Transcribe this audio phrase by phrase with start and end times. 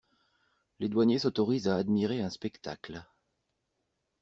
[0.79, 3.03] Les douaniers s'autorisent à admirer un spectacle.